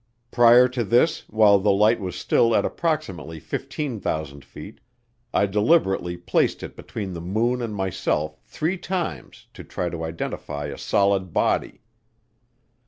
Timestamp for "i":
5.31-5.45